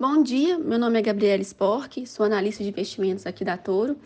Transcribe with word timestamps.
Bom 0.00 0.22
dia, 0.22 0.56
meu 0.60 0.78
nome 0.78 0.96
é 0.96 1.02
Gabriela 1.02 1.42
Spork, 1.42 2.06
sou 2.06 2.24
analista 2.24 2.62
de 2.62 2.68
investimentos 2.68 3.26
aqui 3.26 3.44
da 3.44 3.56
Toro 3.56 3.96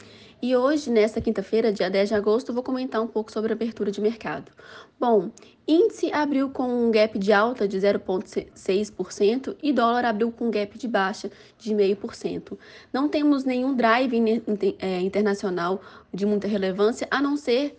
e 0.40 0.56
hoje, 0.56 0.90
nesta 0.90 1.20
quinta-feira, 1.20 1.70
dia 1.70 1.90
10 1.90 2.08
de 2.08 2.14
agosto, 2.14 2.50
vou 2.50 2.62
comentar 2.62 3.02
um 3.02 3.06
pouco 3.06 3.30
sobre 3.30 3.52
a 3.52 3.54
abertura 3.54 3.92
de 3.92 4.00
mercado. 4.00 4.50
Bom, 4.98 5.30
índice 5.66 6.12
abriu 6.12 6.50
com 6.50 6.64
um 6.64 6.90
gap 6.90 7.18
de 7.18 7.32
alta 7.32 7.68
de 7.68 7.78
0,6% 7.78 9.56
e 9.62 9.72
dólar 9.72 10.04
abriu 10.04 10.32
com 10.32 10.46
um 10.46 10.50
gap 10.50 10.76
de 10.76 10.88
baixa 10.88 11.30
de 11.58 11.72
0,5%. 11.72 12.58
Não 12.92 13.08
temos 13.08 13.44
nenhum 13.44 13.74
drive 13.74 14.42
é, 14.78 15.00
internacional 15.00 15.80
de 16.12 16.26
muita 16.26 16.48
relevância, 16.48 17.06
a 17.10 17.22
não 17.22 17.36
ser 17.36 17.78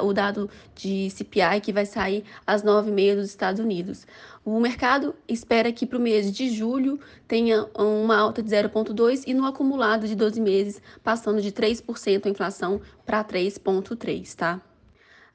o 0.00 0.12
dado 0.12 0.48
de 0.74 1.10
CPI 1.10 1.60
que 1.62 1.72
vai 1.72 1.86
sair 1.86 2.24
às 2.46 2.62
9h30 2.62 3.16
dos 3.16 3.28
Estados 3.28 3.60
Unidos. 3.60 4.06
O 4.44 4.60
mercado 4.60 5.14
espera 5.26 5.72
que 5.72 5.86
para 5.86 5.98
o 5.98 6.00
mês 6.00 6.30
de 6.32 6.48
julho 6.50 7.00
tenha 7.26 7.66
uma 7.74 8.16
alta 8.16 8.42
de 8.42 8.50
0,2% 8.50 9.24
e 9.26 9.34
no 9.34 9.44
acumulado 9.44 10.06
de 10.06 10.14
12 10.14 10.40
meses 10.40 10.80
passando 11.02 11.42
de 11.42 11.50
3% 11.50 12.26
a 12.26 12.28
inflação 12.28 12.80
para 13.04 13.24
3,3%, 13.24 14.34
tá? 14.36 14.62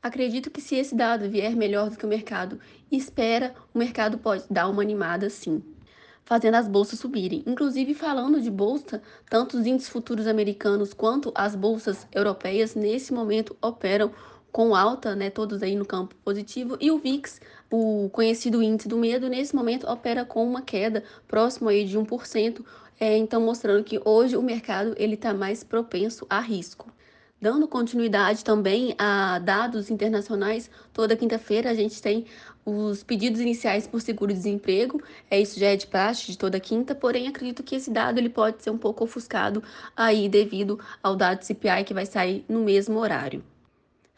Acredito 0.03 0.49
que 0.49 0.61
se 0.61 0.75
esse 0.75 0.95
dado 0.95 1.29
vier 1.29 1.55
melhor 1.55 1.91
do 1.91 1.95
que 1.95 2.05
o 2.05 2.09
mercado 2.09 2.59
espera, 2.91 3.53
o 3.71 3.77
mercado 3.77 4.17
pode 4.17 4.43
dar 4.49 4.67
uma 4.67 4.81
animada 4.81 5.29
sim, 5.29 5.61
fazendo 6.25 6.55
as 6.55 6.67
bolsas 6.67 6.97
subirem. 6.97 7.43
Inclusive, 7.45 7.93
falando 7.93 8.41
de 8.41 8.49
bolsa, 8.49 8.99
tanto 9.29 9.59
os 9.59 9.67
índices 9.67 9.89
futuros 9.89 10.25
americanos 10.25 10.91
quanto 10.91 11.31
as 11.35 11.55
bolsas 11.55 12.07
europeias 12.11 12.73
nesse 12.73 13.13
momento 13.13 13.55
operam 13.61 14.11
com 14.51 14.73
alta, 14.75 15.15
né, 15.15 15.29
todos 15.29 15.61
aí 15.61 15.75
no 15.75 15.85
campo 15.85 16.15
positivo, 16.25 16.77
e 16.81 16.89
o 16.89 16.97
VIX, 16.97 17.39
o 17.69 18.09
conhecido 18.09 18.63
índice 18.63 18.87
do 18.87 18.97
medo, 18.97 19.29
nesse 19.29 19.55
momento 19.55 19.87
opera 19.87 20.25
com 20.25 20.43
uma 20.43 20.63
queda 20.63 21.03
próximo 21.27 21.69
aí 21.69 21.85
de 21.85 21.95
1%, 21.95 22.65
é, 22.99 23.15
então 23.17 23.39
mostrando 23.39 23.83
que 23.83 24.01
hoje 24.03 24.35
o 24.35 24.41
mercado 24.41 24.95
ele 24.97 25.13
está 25.13 25.31
mais 25.31 25.63
propenso 25.63 26.25
a 26.27 26.39
risco. 26.39 26.91
Dando 27.41 27.67
continuidade 27.67 28.43
também 28.43 28.93
a 28.99 29.39
dados 29.39 29.89
internacionais, 29.89 30.69
toda 30.93 31.17
quinta-feira 31.17 31.71
a 31.71 31.73
gente 31.73 31.99
tem 31.99 32.27
os 32.63 33.01
pedidos 33.01 33.41
iniciais 33.41 33.87
por 33.87 33.99
seguro-desemprego, 33.99 35.01
é 35.27 35.41
isso 35.41 35.59
já 35.59 35.69
é 35.69 35.75
de 35.75 35.87
praxe 35.87 36.31
de 36.31 36.37
toda 36.37 36.59
quinta, 36.59 36.93
porém 36.93 37.27
acredito 37.27 37.63
que 37.63 37.73
esse 37.73 37.89
dado 37.89 38.19
ele 38.19 38.29
pode 38.29 38.61
ser 38.61 38.69
um 38.69 38.77
pouco 38.77 39.03
ofuscado 39.05 39.63
aí 39.97 40.29
devido 40.29 40.79
ao 41.01 41.15
dado 41.15 41.41
CPI 41.41 41.83
que 41.83 41.95
vai 41.95 42.05
sair 42.05 42.45
no 42.47 42.59
mesmo 42.63 42.99
horário. 42.99 43.43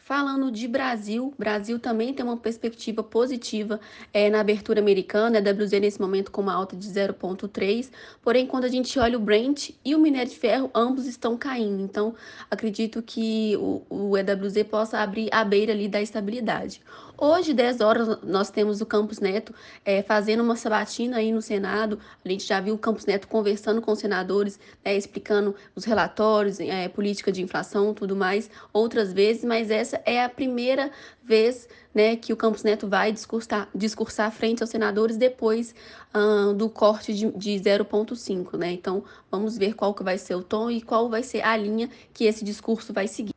Falando 0.05 0.51
de 0.51 0.67
Brasil, 0.67 1.33
Brasil 1.39 1.79
também 1.79 2.13
tem 2.13 2.25
uma 2.25 2.35
perspectiva 2.35 3.01
positiva 3.01 3.79
é, 4.13 4.29
na 4.29 4.41
abertura 4.41 4.81
americana, 4.81 5.39
a 5.39 5.41
WZ 5.41 5.71
nesse 5.79 6.01
momento 6.01 6.29
com 6.29 6.41
uma 6.41 6.53
alta 6.53 6.75
de 6.75 6.85
0,3, 6.89 7.89
porém 8.21 8.45
quando 8.45 8.65
a 8.65 8.67
gente 8.67 8.99
olha 8.99 9.17
o 9.17 9.21
Brent 9.21 9.69
e 9.83 9.95
o 9.95 9.99
minério 9.99 10.29
de 10.29 10.37
ferro, 10.37 10.69
ambos 10.75 11.07
estão 11.07 11.37
caindo, 11.37 11.81
então 11.81 12.13
acredito 12.51 13.01
que 13.01 13.55
o, 13.55 13.81
o 13.89 14.17
EWZ 14.17 14.63
possa 14.69 14.99
abrir 14.99 15.29
a 15.31 15.41
beira 15.45 15.71
ali 15.71 15.87
da 15.87 16.01
estabilidade. 16.01 16.81
Hoje, 17.15 17.53
10 17.53 17.79
horas, 17.79 18.21
nós 18.23 18.49
temos 18.49 18.81
o 18.81 18.85
Campos 18.85 19.19
Neto 19.19 19.53
é, 19.85 20.01
fazendo 20.01 20.41
uma 20.41 20.55
sabatina 20.55 21.17
aí 21.17 21.31
no 21.31 21.43
Senado. 21.43 21.99
A 22.25 22.27
gente 22.27 22.43
já 22.43 22.59
viu 22.59 22.73
o 22.73 22.77
Campos 22.77 23.05
Neto 23.05 23.27
conversando 23.27 23.81
com 23.81 23.91
os 23.91 23.99
senadores, 23.99 24.59
né, 24.83 24.97
explicando 24.97 25.55
os 25.75 25.85
relatórios, 25.85 26.59
é, 26.59 26.89
política 26.89 27.31
de 27.31 27.41
inflação, 27.41 27.93
tudo 27.93 28.15
mais, 28.15 28.49
outras 28.73 29.13
vezes, 29.13 29.43
mas 29.43 29.69
essa 29.69 29.92
é 30.05 30.23
a 30.23 30.29
primeira 30.29 30.91
vez 31.23 31.67
né, 31.93 32.15
que 32.15 32.33
o 32.33 32.37
Campos 32.37 32.63
Neto 32.63 32.87
vai 32.87 33.11
discursar, 33.11 33.69
discursar 33.73 34.31
frente 34.31 34.63
aos 34.63 34.69
senadores 34.69 35.17
depois 35.17 35.75
uh, 36.13 36.53
do 36.53 36.69
corte 36.69 37.13
de, 37.13 37.31
de 37.31 37.51
0,5. 37.51 38.57
Né? 38.57 38.71
Então, 38.71 39.03
vamos 39.29 39.57
ver 39.57 39.73
qual 39.75 39.93
que 39.93 40.03
vai 40.03 40.17
ser 40.17 40.35
o 40.35 40.43
tom 40.43 40.69
e 40.69 40.81
qual 40.81 41.09
vai 41.09 41.23
ser 41.23 41.41
a 41.41 41.55
linha 41.55 41.89
que 42.13 42.25
esse 42.25 42.43
discurso 42.43 42.93
vai 42.93 43.07
seguir. 43.07 43.33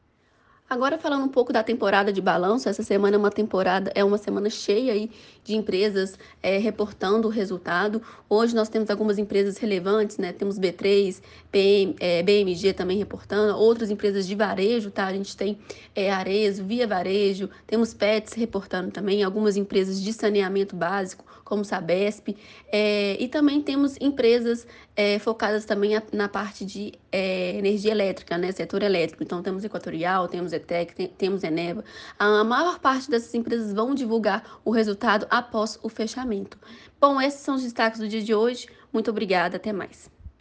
Agora 0.68 0.98
falando 0.98 1.24
um 1.24 1.28
pouco 1.28 1.52
da 1.52 1.62
temporada 1.62 2.12
de 2.12 2.20
balanço, 2.20 2.68
essa 2.68 2.82
semana 2.82 3.14
é 3.14 3.18
uma 3.18 3.30
temporada, 3.30 3.92
é 3.94 4.02
uma 4.02 4.18
semana 4.18 4.50
cheia 4.50 4.92
aí 4.92 5.08
de 5.44 5.54
empresas 5.54 6.18
é, 6.42 6.58
reportando 6.58 7.28
o 7.28 7.30
resultado. 7.30 8.02
Hoje 8.28 8.52
nós 8.52 8.68
temos 8.68 8.90
algumas 8.90 9.16
empresas 9.16 9.58
relevantes, 9.58 10.18
né? 10.18 10.32
Temos 10.32 10.58
B3, 10.58 11.22
PM, 11.52 11.94
é, 12.00 12.20
BMG 12.20 12.72
também 12.72 12.98
reportando, 12.98 13.56
outras 13.56 13.92
empresas 13.92 14.26
de 14.26 14.34
varejo, 14.34 14.90
tá? 14.90 15.06
A 15.06 15.12
gente 15.12 15.36
tem 15.36 15.56
é, 15.94 16.10
Arezo, 16.10 16.64
Via 16.64 16.84
Varejo, 16.84 17.48
temos 17.64 17.94
Pets 17.94 18.32
reportando 18.32 18.90
também, 18.90 19.22
algumas 19.22 19.56
empresas 19.56 20.02
de 20.02 20.12
saneamento 20.12 20.74
básico, 20.74 21.24
como 21.44 21.64
Sabesp, 21.64 22.36
é, 22.72 23.16
e 23.22 23.28
também 23.28 23.62
temos 23.62 23.96
empresas 24.00 24.66
é, 24.96 25.20
focadas 25.20 25.64
também 25.64 25.92
na 26.12 26.28
parte 26.28 26.64
de 26.64 26.92
é, 27.12 27.56
energia 27.56 27.92
elétrica, 27.92 28.36
né? 28.36 28.50
Setor 28.50 28.82
elétrico. 28.82 29.22
Então 29.22 29.40
temos 29.40 29.62
Equatorial, 29.62 30.26
temos 30.26 30.52
ETEC, 30.56 31.08
temos 31.16 31.44
Eneva. 31.44 31.84
A 32.18 32.42
maior 32.44 32.78
parte 32.78 33.10
dessas 33.10 33.34
empresas 33.34 33.72
vão 33.72 33.94
divulgar 33.94 34.58
o 34.64 34.70
resultado 34.70 35.26
após 35.30 35.78
o 35.82 35.88
fechamento. 35.88 36.58
Bom, 37.00 37.20
esses 37.20 37.40
são 37.40 37.54
os 37.54 37.62
destaques 37.62 38.00
do 38.00 38.08
dia 38.08 38.22
de 38.22 38.34
hoje. 38.34 38.68
Muito 38.92 39.10
obrigada, 39.10 39.56
até 39.56 39.72
mais. 39.72 40.15